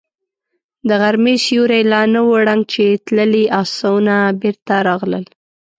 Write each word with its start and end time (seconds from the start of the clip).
د 0.87 0.89
غرمې 1.01 1.35
سيوری 1.45 1.81
لا 1.91 2.01
نه 2.13 2.21
و 2.27 2.31
ړنګ 2.47 2.63
چې 2.73 2.85
تللي 3.05 3.45
آسونه 3.61 4.15
بېرته 4.41 4.75
راغلل. 4.87 5.25